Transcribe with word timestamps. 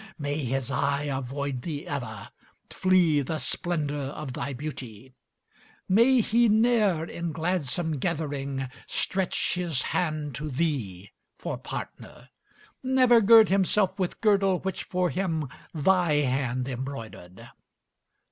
May 0.17 0.43
his 0.43 0.71
eye 0.71 1.03
avoid 1.03 1.61
thee 1.61 1.85
ever, 1.85 2.31
flee 2.71 3.21
the 3.21 3.37
splendor 3.37 4.01
of 4.17 4.33
thy 4.33 4.51
beauty! 4.51 5.13
May 5.87 6.21
he 6.21 6.49
ne'er, 6.49 7.05
in 7.05 7.31
gladsome 7.31 7.99
gathering, 7.99 8.67
stretch 8.87 9.53
his 9.53 9.83
hand 9.83 10.33
to 10.33 10.49
thee 10.49 11.11
for 11.37 11.55
partner! 11.59 12.29
Never 12.81 13.21
gird 13.21 13.49
himself 13.49 13.99
with 13.99 14.21
girdle 14.21 14.57
which 14.61 14.85
for 14.85 15.11
him 15.11 15.47
thy 15.71 16.13
hand 16.13 16.67
embroidered! 16.67 17.49